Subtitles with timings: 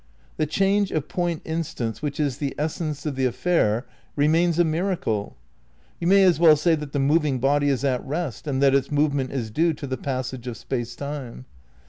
[0.37, 3.85] The change of point instants which is the essence of the affair
[4.15, 5.35] remains a miracle.
[5.99, 8.89] You may as well say that the moving body is at rest and that its
[8.91, 11.45] movement is due to the passage of Space Time.